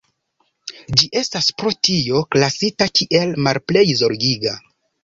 Ĝi 1.01 1.09
estas 1.21 1.51
pro 1.59 1.73
tio 1.89 2.25
klasita 2.37 2.91
kiel 2.97 3.39
"Malplej 3.49 3.87
Zorgiga". 4.03 4.61